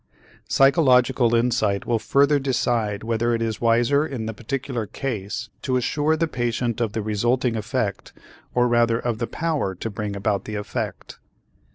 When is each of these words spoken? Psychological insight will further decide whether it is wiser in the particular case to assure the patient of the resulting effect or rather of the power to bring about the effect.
Psychological 0.49 1.35
insight 1.35 1.85
will 1.85 1.99
further 1.99 2.39
decide 2.39 3.03
whether 3.03 3.35
it 3.35 3.41
is 3.43 3.61
wiser 3.61 4.03
in 4.03 4.25
the 4.25 4.33
particular 4.33 4.87
case 4.87 5.49
to 5.61 5.77
assure 5.77 6.17
the 6.17 6.27
patient 6.27 6.81
of 6.81 6.93
the 6.93 7.03
resulting 7.03 7.55
effect 7.55 8.11
or 8.55 8.67
rather 8.67 8.97
of 8.97 9.19
the 9.19 9.27
power 9.27 9.75
to 9.75 9.91
bring 9.91 10.15
about 10.15 10.45
the 10.45 10.55
effect. 10.55 11.19